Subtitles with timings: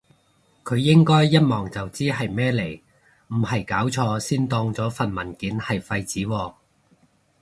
[0.63, 2.81] 佢應該一望就知係咩嚟，
[3.27, 6.53] 唔係搞錯先當咗份文件係廢紙喎？